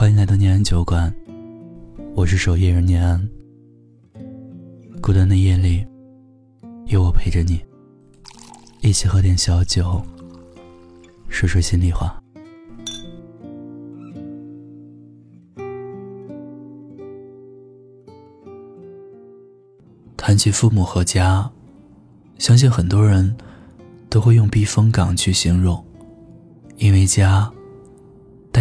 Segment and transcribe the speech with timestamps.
[0.00, 1.14] 欢迎来到念安酒馆，
[2.14, 3.28] 我是守夜人念安。
[5.02, 5.86] 孤单的夜里，
[6.86, 7.60] 有我陪着你，
[8.80, 10.00] 一起喝点小酒，
[11.28, 12.18] 说说心里话。
[20.16, 21.50] 谈起父母和家，
[22.38, 23.36] 相信很多人
[24.08, 25.84] 都会用避风港去形容，
[26.78, 27.52] 因为家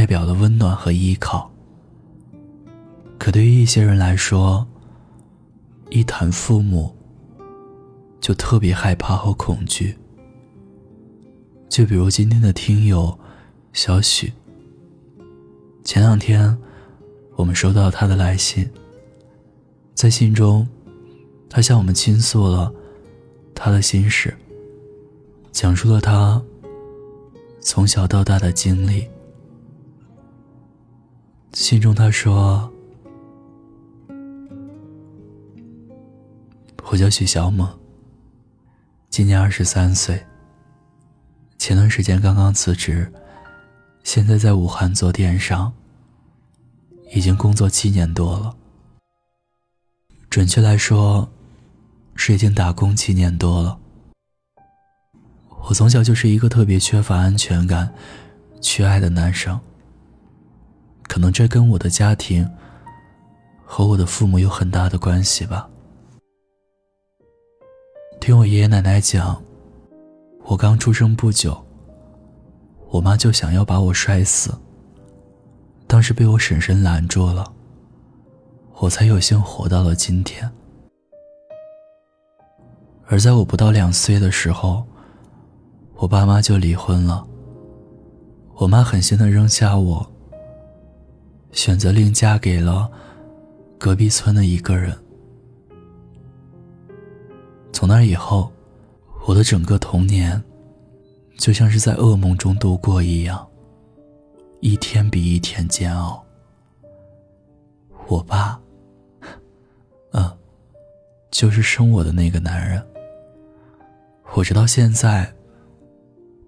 [0.10, 1.52] 表了温暖和依靠。
[3.20, 4.66] 可对于一些人来说，
[5.92, 6.92] 一谈父母，
[8.20, 9.96] 就特别害怕和恐惧。
[11.70, 13.20] 就比如今天的听友
[13.72, 14.34] 小许，
[15.84, 16.58] 前两天
[17.36, 18.68] 我们收到他的来信，
[19.94, 20.68] 在信中。
[21.52, 22.72] 他向我们倾诉了
[23.56, 24.36] 他的心事，
[25.52, 26.42] 讲述了他
[27.60, 29.08] 从小到大的经历。
[31.54, 32.72] 信中他说
[36.92, 37.68] ：“我叫许小猛，
[39.10, 40.26] 今年二十三岁。
[41.58, 43.12] 前段时间刚刚辞职，
[44.04, 45.74] 现在在武汉做电商，
[47.14, 48.56] 已经工作七年多了。
[50.30, 51.30] 准确来说。”
[52.22, 53.80] 是已经打工七年多了。
[55.70, 57.94] 我从小就是一个特别缺乏安全感、
[58.60, 59.58] 缺爱的男生。
[61.10, 62.48] 可能这跟我的家庭
[63.66, 65.68] 和我的父母有很大的关系吧。
[68.22, 69.42] 听我爷爷奶奶讲，
[70.44, 71.66] 我刚出生不久，
[72.90, 74.56] 我妈就想要把我摔死。
[75.88, 77.52] 当时被我婶婶拦住了，
[78.76, 80.50] 我才有幸活到了今天。
[83.08, 84.86] 而在我不到两岁的时候，
[85.96, 87.26] 我爸妈就离婚了。
[88.56, 90.09] 我妈狠心的扔下我，
[91.52, 92.90] 选择另嫁给了
[93.78, 94.98] 隔壁村的一个人。
[97.72, 98.52] 从那以后，
[99.26, 100.42] 我的整个童年
[101.38, 103.48] 就像是在噩梦中度过一样，
[104.60, 106.24] 一天比一天煎熬。
[108.08, 108.60] 我爸，
[110.12, 110.38] 嗯，
[111.32, 112.86] 就是生我的那个男人。
[114.34, 115.34] 我直到现在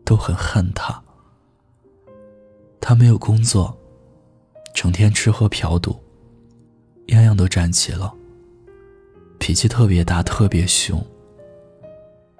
[0.04, 1.02] 都很恨他。
[2.80, 3.78] 他没有工作，
[4.74, 5.96] 成天吃喝嫖赌，
[7.08, 8.14] 样样都占齐了。
[9.40, 11.04] 脾气特别大，特别凶。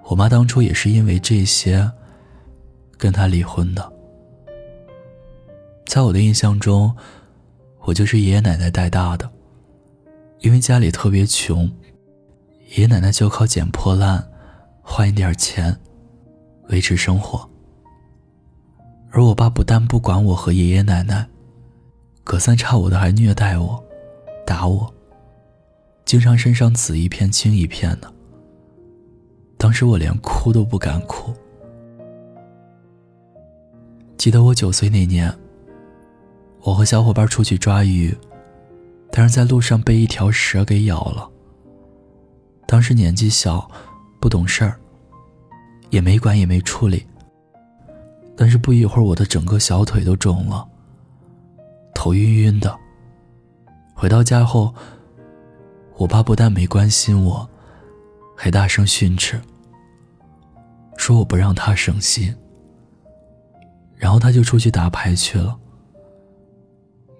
[0.06, 1.90] 我妈当初也是因为这些
[2.98, 3.94] 跟他离婚的。
[5.86, 6.96] 在我的印象中，
[7.82, 9.30] 我就是爷爷奶奶带大的，
[10.40, 11.64] 因为家里特别穷，
[12.76, 14.28] 爷爷奶奶就靠捡破烂。
[14.84, 15.80] 换一点钱，
[16.70, 17.50] 维持生活。
[19.12, 21.30] 而我爸不但不管我和爷爷奶奶，
[22.24, 23.84] 隔三差五的还虐待我，
[24.46, 24.94] 打我，
[26.06, 28.12] 经常身上紫一片青一片的。
[29.58, 31.34] 当时我连哭都不敢哭。
[34.18, 35.34] 记得我九岁那年，
[36.62, 38.16] 我和小伙伴出去抓鱼，
[39.12, 41.30] 但是在路上被一条蛇给咬了。
[42.66, 43.70] 当时年纪小。
[44.22, 44.80] 不懂事儿，
[45.90, 47.04] 也没管也没处理。
[48.38, 50.64] 但是不一会儿，我的整个小腿都肿了，
[51.94, 52.78] 头晕晕的。
[53.94, 54.74] 回到家后，
[55.98, 57.50] 我爸不但没关心我，
[58.36, 59.40] 还大声训斥，
[60.98, 62.36] 说我不让他省心。
[63.96, 65.58] 然后他就出去打牌去了。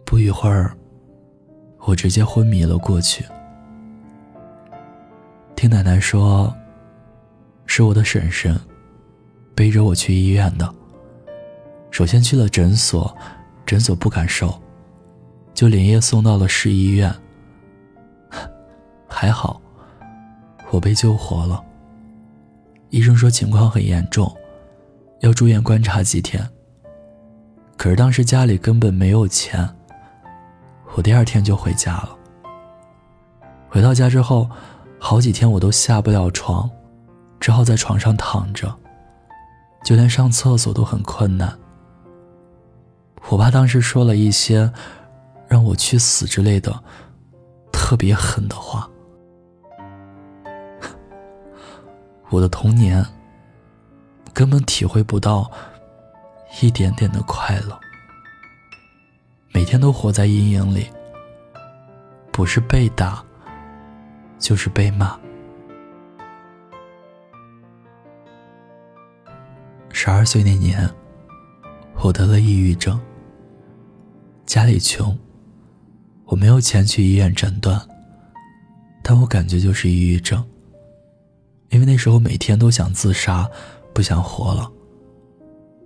[0.06, 0.76] 不一会儿，
[1.80, 3.26] 我直接昏迷了过去。
[5.56, 6.54] 听奶奶说。
[7.74, 8.60] 是我的婶婶
[9.56, 10.76] 背着我去医院的。
[11.90, 13.16] 首先去了诊所，
[13.72, 14.54] 诊所不敢收，
[15.54, 17.10] 就连夜送到了市医院。
[19.08, 19.62] 还好，
[20.72, 21.64] 我被救活了。
[22.90, 24.30] 医生说情况很严重，
[25.22, 26.46] 要住院观察几天。
[27.78, 29.66] 可是当时家里根本没有钱，
[30.96, 32.10] 我第二天就回家了。
[33.70, 34.50] 回到家之后，
[35.00, 36.70] 好几天我都下不了床。
[37.40, 38.70] 只好在床上躺着，
[39.82, 41.58] 就连上厕所都很困难。
[43.30, 44.72] 我爸当时说了一些
[45.48, 46.84] 让我去死之类的
[47.72, 48.90] 特别狠的话。
[52.30, 53.06] 我的童年
[54.34, 55.52] 根本体会不到
[56.62, 57.78] 一点点的快乐，
[59.54, 60.90] 每天都活在阴影里，
[62.32, 63.24] 不是被打，
[64.40, 65.20] 就是被骂。
[69.92, 70.90] 十二岁那年，
[72.02, 73.00] 我得了抑郁症。
[74.52, 75.18] 家里穷，
[76.26, 77.82] 我没有钱去医院诊断，
[79.02, 80.44] 但我感觉就是抑郁症。
[81.70, 83.50] 因为那时候每天都想自杀，
[83.94, 84.70] 不想活了，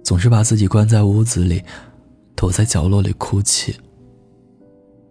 [0.04, 1.64] 总是把自己关在屋子里，
[2.36, 3.80] 躲在角落里哭泣。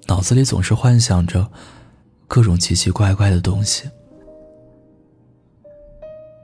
[0.09, 1.49] 脑子里总是幻想着
[2.27, 3.89] 各种奇奇怪怪的东西，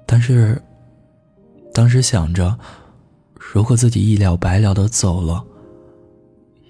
[0.06, 0.62] 但是
[1.74, 2.56] 当时想着，
[3.34, 5.44] 如果自己一了百了的走了，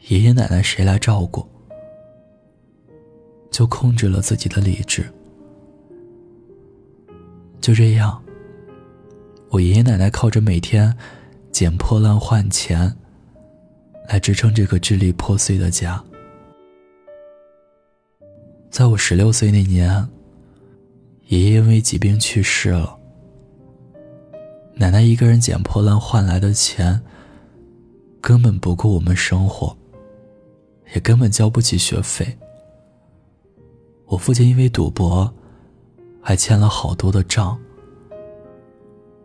[0.08, 1.46] 爷爷奶奶谁来照顾？
[3.50, 5.04] 就控制了自己的理智。
[7.60, 8.22] 就这样，
[9.50, 10.96] 我爷爷奶奶靠着每天
[11.52, 12.96] 捡破烂换钱，
[14.08, 16.02] 来支撑这个支离破碎的家。
[18.70, 20.08] 在我十六岁那年，
[21.26, 22.96] 爷爷因为疾病去世了。
[24.74, 27.02] 奶奶一个人捡破烂换来的钱，
[28.20, 29.76] 根本不够我们生活，
[30.94, 32.38] 也根本交不起学费。
[34.06, 35.32] 我父亲因为赌博。
[36.22, 37.58] 还欠了好多的账，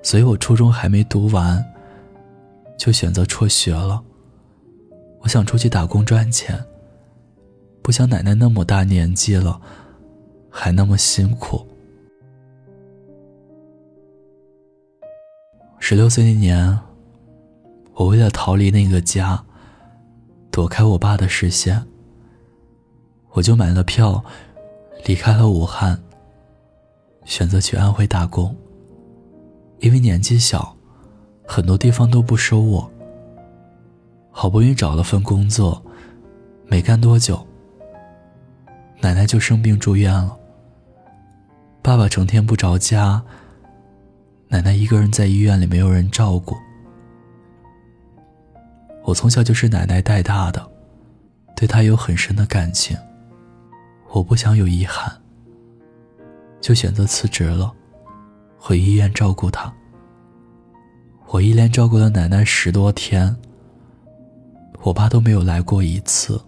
[0.02, 1.62] 所以我初中还没读完，
[2.80, 4.02] 就选择辍学了。
[5.20, 6.64] 我想出去打工赚钱，
[7.82, 9.60] 不想奶奶那么大年纪了，
[10.50, 11.68] 还那么辛苦。
[15.78, 16.80] 十六岁那年，
[17.94, 19.45] 我为了逃离那个家，
[20.56, 21.86] 躲开我爸的视线，
[23.32, 24.24] 我就买了票，
[25.04, 26.02] 离开了武汉。
[27.26, 28.56] 选择去安徽打工，
[29.80, 30.74] 因为年纪小，
[31.46, 32.90] 很多地方都不收我。
[34.32, 35.84] 好不容易找了份工作，
[36.68, 37.46] 没干多久，
[39.02, 40.38] 奶奶就生病住院了。
[41.82, 43.22] 爸爸成天不着家，
[44.48, 46.56] 奶奶一个人在医院里没有人照顾。
[49.06, 50.68] 我从小就是奶奶带大的，
[51.56, 52.98] 对她有很深的感情，
[54.12, 55.12] 我不想有遗憾。
[56.60, 57.72] 就选择辞职了，
[58.58, 59.72] 回医院照顾她。
[61.28, 63.36] 我一连照顾了奶奶十多天，
[64.82, 66.42] 我爸都没有来过一次。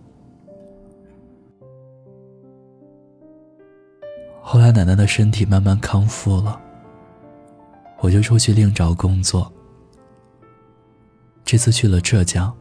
[4.41, 6.59] 后来奶奶的身体慢慢康复了，
[7.99, 9.51] 我就出去另找工作。
[11.47, 12.53] 这次去了浙江，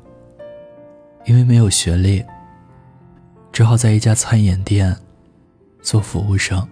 [1.25, 2.25] 因为没有学历，
[3.51, 4.97] 只好在一家餐饮店
[5.83, 6.65] 做服务生。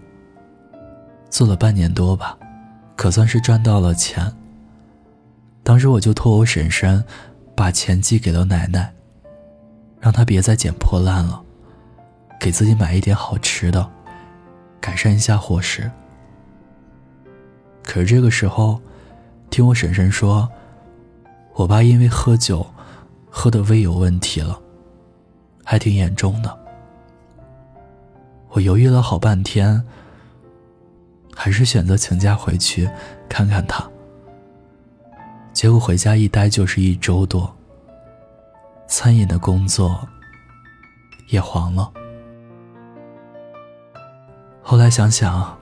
[1.28, 2.38] 做了半年多吧，
[2.94, 4.32] 可算是赚到了钱。
[5.64, 7.04] 当时我就托我婶婶，
[7.56, 8.94] 把钱寄给了奶奶，
[9.98, 11.42] 让她别再捡破烂了，
[12.38, 13.90] 给自己买一点好吃的，
[14.80, 15.90] 改善一下伙食。
[17.82, 18.80] 可是这个时候，
[19.50, 20.48] 听我婶婶说，
[21.54, 22.66] 我爸因为喝酒，
[23.30, 24.60] 喝的胃有问题了，
[25.64, 26.58] 还挺严重的。
[28.50, 29.84] 我犹豫了好半天。
[31.36, 32.88] 还是选择请假回去
[33.28, 33.84] 看看他。
[35.52, 37.52] 结果回家一待就是一周多。
[38.86, 40.08] 餐饮的工作
[41.30, 41.92] 也黄了。
[44.62, 45.58] 后来想想，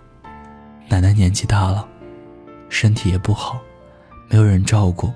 [0.90, 1.88] 奶奶年纪大了，
[2.68, 3.58] 身体也不好，
[4.28, 5.10] 没有人照顾。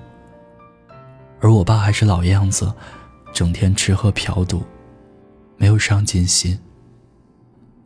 [1.39, 2.73] 而我爸还是老样子，
[3.33, 4.63] 整天吃喝嫖赌，
[5.57, 6.57] 没有上进心。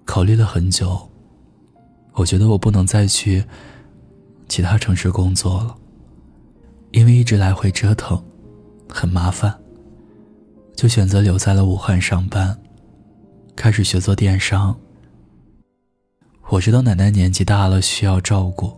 [0.05, 1.08] 考虑了很久。
[2.13, 3.41] 我觉得我不能再去
[4.50, 5.74] 其他城市工作了，
[6.91, 8.22] 因为一直来回折腾，
[8.89, 9.58] 很麻烦。
[10.75, 12.58] 就选择留在了武汉上班，
[13.55, 14.77] 开始学做电商。
[16.50, 18.77] 我知道奶奶年纪大了需要照顾，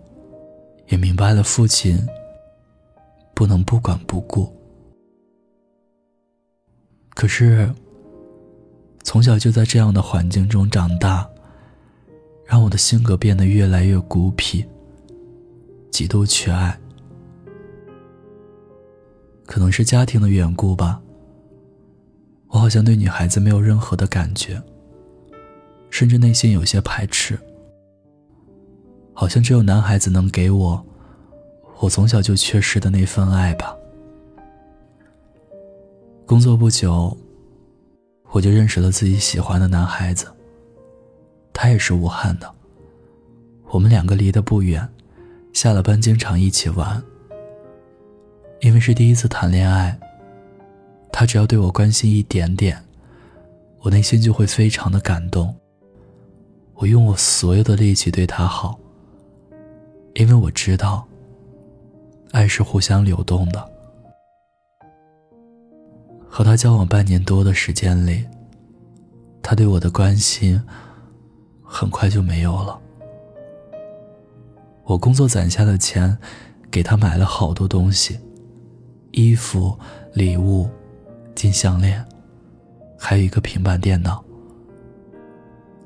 [0.90, 2.08] 也明白了父亲
[3.34, 4.56] 不能不管不顾。
[7.14, 7.74] 可是，
[9.04, 11.30] 从小就在这样的环境中长大。
[12.46, 14.64] 让我的性格变得越来越孤僻，
[15.90, 16.78] 极度缺爱。
[19.46, 21.02] 可能是家庭的缘故吧，
[22.50, 24.62] 我好像对女孩子没有任何的感觉，
[25.90, 27.40] 甚至内心有些排斥。
[29.14, 30.86] 好像只有男孩子能给我，
[31.80, 33.76] 我从小就缺失的那份爱吧。
[36.34, 37.16] 工作不久，
[38.32, 40.26] 我就认识了自己喜欢的男孩子。
[41.54, 42.52] 他也是武汉的，
[43.70, 44.90] 我们两个离得不远，
[45.54, 47.00] 下了班经常一起玩。
[48.62, 49.96] 因为是第一次谈恋爱，
[51.12, 52.84] 他只要对我关心一点点，
[53.82, 55.56] 我内心就会非常的感动。
[56.74, 58.80] 我用我所有的力气对他好，
[60.16, 61.08] 因为我知道，
[62.32, 63.73] 爱是互相流动的。
[66.36, 68.26] 和他交往半年多的时间里，
[69.44, 70.60] 他对我的关心
[71.62, 72.82] 很快就没有了。
[74.84, 76.18] 我工作攒下的钱，
[76.72, 78.20] 给他买了好多东西，
[79.12, 79.78] 衣服、
[80.16, 80.68] 礼物、
[81.36, 82.04] 金项链，
[82.98, 84.26] 还有一个平板电脑。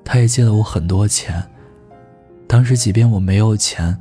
[0.05, 1.45] 他也借了我很多钱。
[2.47, 3.99] 当时，即便我没有钱，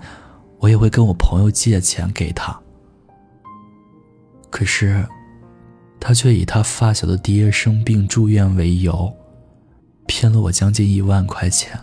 [0.60, 2.56] 我也会跟我朋友借钱给他。
[4.48, 5.04] 可是。
[5.98, 9.12] 他却以他发小的爹生病住院为由，
[10.06, 11.78] 骗了我将近一万块钱。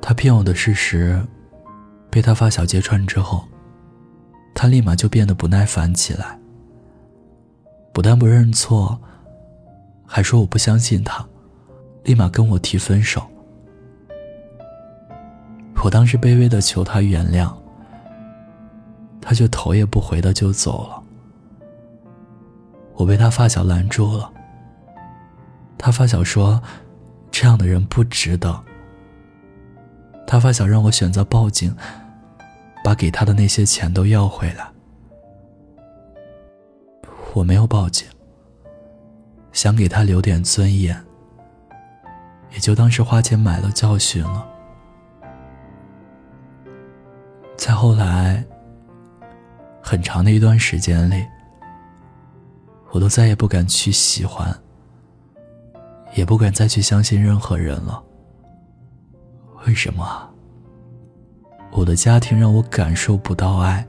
[0.00, 1.22] 他骗我的事实，
[2.10, 3.46] 被他发小揭穿之后，
[4.54, 6.38] 他立马就变得不耐烦起来。
[7.92, 8.98] 不但不认错，
[10.06, 11.26] 还说我不相信他，
[12.04, 13.22] 立马跟我提分手。
[15.84, 17.52] 我当时卑微的求他原谅。
[19.28, 21.02] 他就头也不回的就走了。
[22.94, 24.32] 我被他发小拦住了。
[25.76, 26.62] 他发小说
[27.30, 28.64] ：“这样的人不值得。”
[30.26, 31.76] 他发小让我选择报警，
[32.82, 34.66] 把给他的那些钱都要回来。
[37.34, 38.08] 我没有报警，
[39.52, 41.04] 想给他留点尊严，
[42.54, 44.48] 也就当是花钱买了教训了。
[47.58, 48.42] 再后来。
[49.88, 51.26] 很长的一段时间里，
[52.90, 54.54] 我都再也不敢去喜欢，
[56.12, 58.04] 也不敢再去相信任何人了。
[59.66, 60.28] 为什么？
[61.72, 63.88] 我的家庭让我感受不到爱，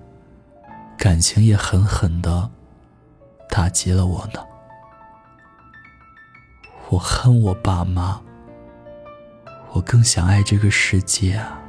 [0.98, 2.50] 感情也狠狠的
[3.50, 4.40] 打击了我呢。
[6.88, 8.22] 我恨我爸妈，
[9.74, 11.60] 我更想爱这个世界啊。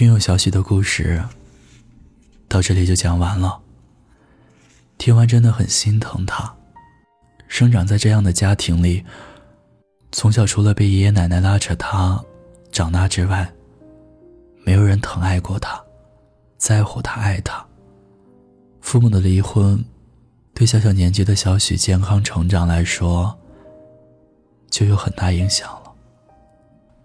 [0.00, 1.22] 听友小许的故事
[2.48, 3.60] 到这里就讲完了。
[4.96, 6.50] 听完真的很心疼他，
[7.48, 9.04] 生长在这样的家庭里，
[10.10, 12.18] 从小除了被爷爷奶奶拉扯他
[12.72, 13.52] 长大之外，
[14.64, 15.78] 没有人疼爱过他，
[16.56, 17.62] 在乎他，爱他。
[18.80, 19.84] 父母的离婚，
[20.54, 23.38] 对小小年纪的小许健康成长来说，
[24.70, 25.92] 就有很大影响了。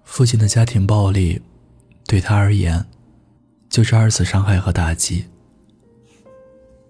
[0.05, 1.41] 父亲的家庭暴力。
[2.07, 2.85] 对他而言，
[3.67, 5.25] 就是二次伤害和打击。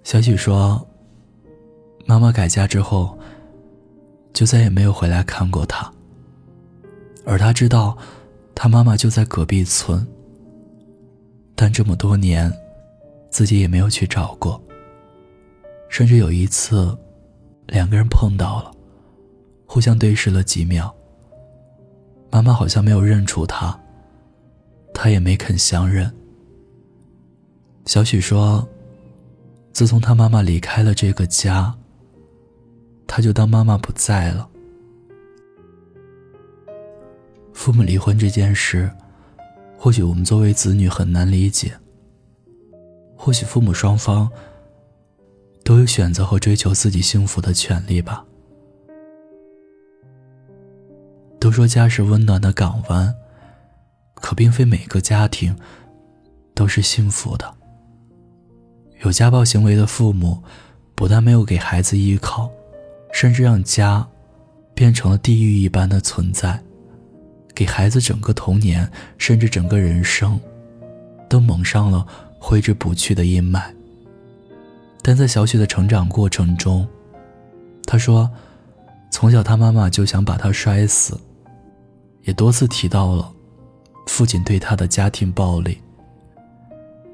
[0.04, 0.86] 小许说
[2.06, 3.18] ：“妈妈改嫁之后，
[4.34, 5.92] 就再也没有回来看过他。
[7.26, 7.98] 而他知道，
[8.54, 10.06] 他妈妈就在隔壁村。
[11.56, 12.52] 但这么多年，
[13.32, 14.62] 自己也没有去找过。
[15.88, 16.96] 甚至有一次，
[17.68, 18.72] 两个人碰到了，
[19.66, 20.94] 互相对视了几秒。
[22.30, 23.80] 妈妈好像没有认出他。”
[24.96, 26.10] 他也没肯相认。
[27.86, 28.66] 小许说
[29.74, 31.76] ：“自从他妈妈离开了这个家，
[33.06, 34.50] 他就当妈妈不在了。
[37.54, 38.90] 父母离婚这件事，
[39.78, 41.74] 或许我们作为子女很难理解。
[43.18, 44.30] 或许父母双方
[45.64, 48.26] 都有选择和追求自己幸福的权利吧。
[51.40, 53.14] 都说家是温暖的港湾。”
[54.26, 55.56] 可并非每个家庭
[56.56, 57.54] 都是幸福的。
[59.04, 60.42] 有家暴行为的父母，
[60.96, 62.50] 不但没有给孩子依靠，
[63.14, 64.08] 甚至让家
[64.74, 66.60] 变成了地狱一般的存在，
[67.54, 70.40] 给孩子整个童年，甚至整个人生，
[71.30, 72.04] 都蒙上了
[72.40, 73.62] 挥之不去的阴霾。
[75.04, 76.88] 但在小雪的成长过程中，
[77.86, 78.28] 他说，
[79.12, 81.16] 从小他妈妈就想把他摔死，
[82.24, 83.32] 也多次提到了。
[84.06, 85.82] 父亲对他的家庭暴力。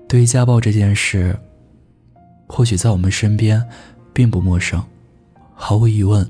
[0.08, 1.38] 对于家暴这件事，
[2.48, 3.66] 或许在我们身边
[4.14, 4.84] 并不陌生。
[5.54, 6.30] 毫无疑问，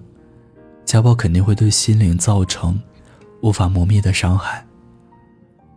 [0.85, 2.79] 家暴肯定会对心灵造成
[3.41, 4.65] 无法磨灭的伤害。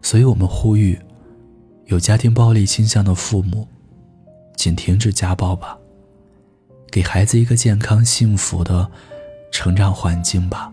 [0.02, 0.98] 所以我们呼吁，
[1.86, 3.66] 有家庭暴力倾向的父母，
[4.56, 5.78] 请停止家暴吧，
[6.90, 8.90] 给孩子一个健康幸福的
[9.50, 10.70] 成长环境吧。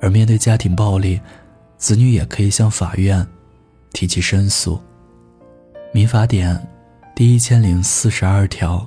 [0.00, 1.20] 而面对家庭暴力，
[1.80, 3.26] 子女也可以向法院
[3.92, 4.78] 提起申诉。
[5.92, 6.68] 民法典
[7.16, 8.86] 第一千零四十二条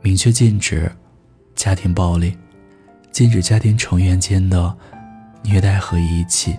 [0.00, 0.90] 明确禁止
[1.54, 2.36] 家庭暴力，
[3.12, 4.74] 禁止家庭成员间的
[5.42, 6.56] 虐待和遗弃。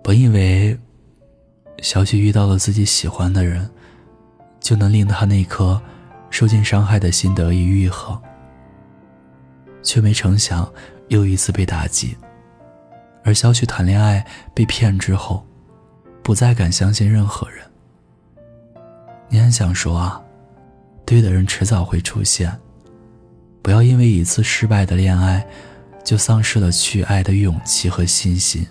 [0.00, 0.78] 本以为
[1.82, 3.68] 小许遇到了自己喜欢的人，
[4.60, 5.82] 就能令他那颗
[6.30, 8.20] 受尽伤害的心得以愈合，
[9.82, 10.72] 却没成想
[11.14, 12.16] 又一次被打击。
[13.22, 15.46] 而小许谈恋爱被骗之后，
[16.22, 17.64] 不再敢相信任何人。
[19.28, 20.22] 你很想说啊，
[21.06, 22.54] 对的人迟早会出现，
[23.62, 25.46] 不要因为一次失败的恋爱，
[26.04, 28.66] 就丧失了去爱的勇气和信心。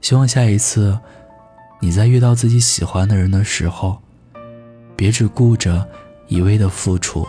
[0.00, 0.98] 希望下一次，
[1.80, 4.02] 你在遇到自己喜欢的人的时候，
[4.96, 5.88] 别只顾着
[6.26, 7.26] 一味的付出。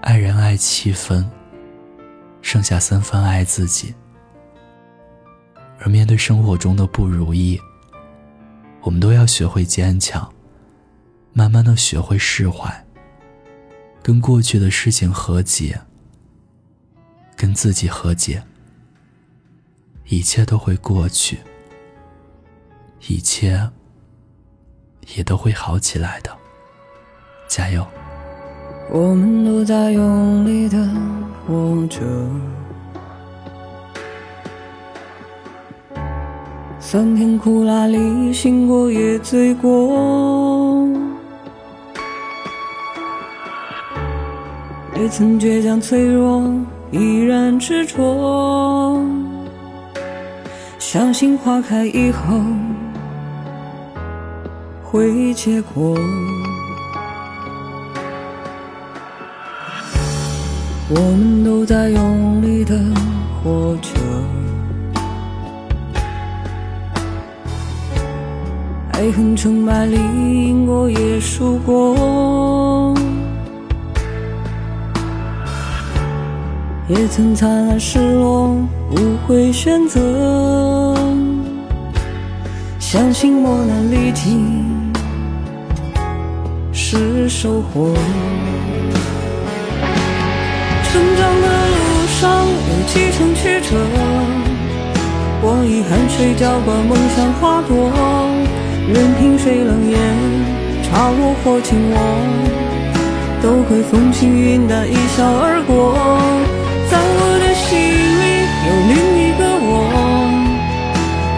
[0.00, 1.30] 爱人爱七分，
[2.42, 3.94] 剩下三分爱自己。
[5.78, 7.60] 而面对生活中的不如意，
[8.82, 10.32] 我们都要学会坚强，
[11.32, 12.84] 慢慢的学会释怀，
[14.02, 15.80] 跟过去的事情和解，
[17.36, 18.44] 跟自己和解，
[20.06, 21.40] 一切都会过去，
[23.08, 23.70] 一切
[25.16, 26.36] 也都会好起来的，
[27.48, 27.84] 加油！
[28.94, 30.76] 我们都在用力的
[31.46, 32.02] 活着，
[36.78, 40.86] 酸甜苦辣里醒过也醉过，
[44.94, 46.42] 也曾倔强脆弱，
[46.90, 49.02] 依然执着，
[50.78, 52.38] 相信花开以后
[54.82, 55.96] 会结果。
[60.94, 62.78] 我们都在用力的
[63.42, 63.88] 活着，
[68.92, 72.94] 爱恨成败里赢过也输过，
[76.88, 78.54] 也曾灿烂失落，
[78.90, 80.94] 无悔选择，
[82.78, 84.92] 相信磨难历尽
[86.70, 87.94] 是收获。
[90.92, 93.80] 成长的路上有几程曲折，
[95.40, 97.88] 我以汗水浇灌梦想花朵，
[98.92, 99.96] 任凭谁冷眼
[100.84, 101.96] 嘲我或轻我，
[103.40, 105.96] 都会风轻云淡一笑而过。
[106.90, 109.88] 在我的心里有另一个我，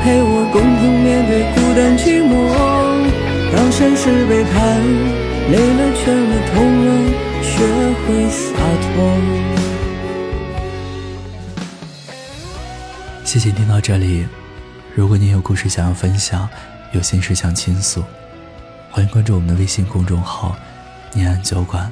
[0.03, 2.51] 陪我共同面对孤单寂寞。
[3.55, 4.83] 当现实背叛，
[5.53, 7.31] 累了倦了痛了。
[7.55, 9.15] 学会洒脱。
[13.25, 14.27] 谢谢听到这里，
[14.93, 16.49] 如果你有故事想要分享，
[16.91, 18.03] 有心事想倾诉，
[18.91, 20.57] 欢迎关注我们的微信公众号
[21.15, 21.89] “念安酒馆”。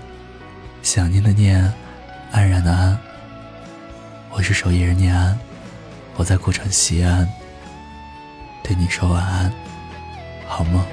[0.83, 1.73] 想念的念，
[2.33, 2.99] 安然的安。
[4.31, 5.39] 我是守夜人念安，
[6.17, 7.29] 我在古城西安，
[8.65, 9.53] 对你说晚安，
[10.49, 10.85] 好梦。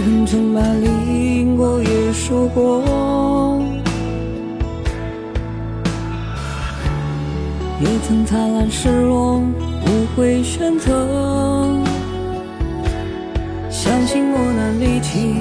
[0.00, 0.86] 恨成败里
[1.40, 2.82] 赢过也输过，
[7.80, 9.42] 也曾灿烂失落，
[9.86, 10.88] 无悔选择，
[13.68, 15.36] 相信磨难历尽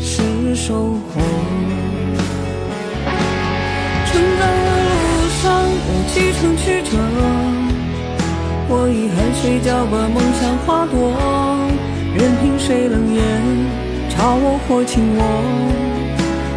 [0.00, 1.20] 是收获。
[4.06, 6.98] 成长的路上有几程曲折，
[8.68, 11.55] 我以汗水浇灌梦想花朵，
[12.18, 13.20] 任凭谁冷眼
[14.08, 15.20] 嘲我或轻我，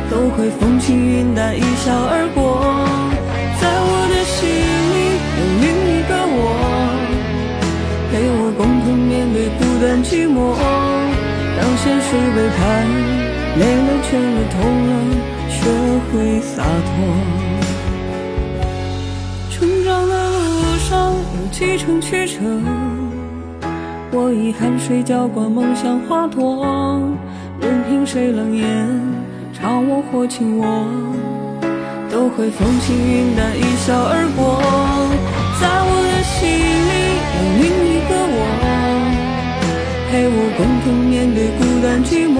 [0.10, 2.64] 都会风轻云淡一笑而过。
[3.60, 4.96] 在我的心里
[5.36, 6.56] 有另一个我，
[8.10, 10.56] 陪我共同面对孤单寂寞。
[11.60, 12.64] 当现实背叛，
[13.60, 14.92] 累了倦了痛了，
[15.50, 15.60] 学
[16.08, 16.90] 会洒脱。
[19.52, 20.90] 成长的路上
[21.36, 22.40] 有几程曲折，
[24.12, 26.66] 我以汗水浇灌梦想花朵，
[27.62, 28.66] 任凭谁冷眼
[29.54, 30.66] 嘲我或轻我，
[32.10, 34.58] 都会风轻云淡一笑而过。
[35.62, 36.92] 在我的心里
[37.38, 38.42] 有另一个我，
[40.10, 42.38] 陪我共同面对孤单寂寞。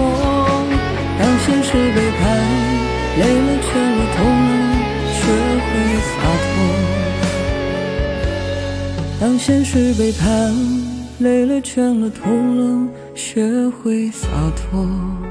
[1.20, 2.20] 当现实背叛，
[3.16, 4.50] 累了倦了痛了，
[5.14, 5.22] 学
[5.62, 5.70] 会
[6.02, 6.52] 洒脱。
[9.20, 10.50] 当现实背叛，
[11.20, 15.29] 累了倦了痛了，学会洒脱。